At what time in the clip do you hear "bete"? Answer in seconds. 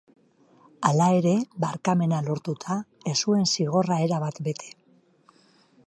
4.49-4.77